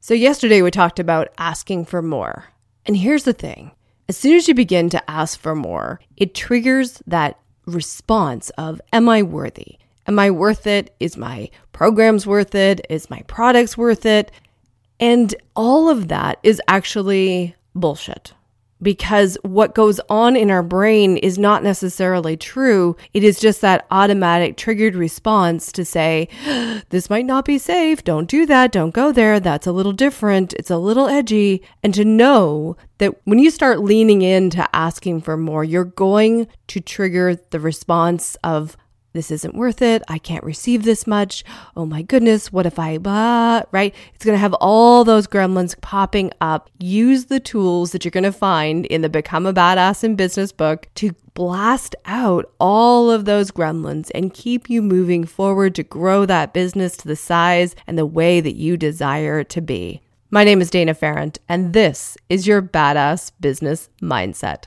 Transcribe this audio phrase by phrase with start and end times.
[0.00, 2.46] So, yesterday we talked about asking for more.
[2.86, 3.72] And here's the thing
[4.08, 9.08] as soon as you begin to ask for more, it triggers that response of, Am
[9.08, 9.78] I worthy?
[10.06, 10.94] Am I worth it?
[11.00, 12.86] Is my programs worth it?
[12.88, 14.30] Is my products worth it?
[15.00, 18.32] And all of that is actually bullshit
[18.80, 22.96] because what goes on in our brain is not necessarily true.
[23.12, 26.28] It is just that automatic triggered response to say,
[26.90, 28.04] this might not be safe.
[28.04, 28.72] Don't do that.
[28.72, 29.40] Don't go there.
[29.40, 30.52] That's a little different.
[30.54, 31.62] It's a little edgy.
[31.82, 36.80] And to know that when you start leaning into asking for more, you're going to
[36.80, 38.76] trigger the response of,
[39.12, 40.02] this isn't worth it.
[40.08, 41.44] I can't receive this much.
[41.76, 43.94] Oh my goodness, what if I, blah, right?
[44.14, 46.70] It's going to have all those gremlins popping up.
[46.78, 50.52] Use the tools that you're going to find in the Become a Badass in Business
[50.52, 56.26] book to blast out all of those gremlins and keep you moving forward to grow
[56.26, 60.00] that business to the size and the way that you desire to be.
[60.30, 64.64] My name is Dana Ferrand, and this is your Badass Business Mindset.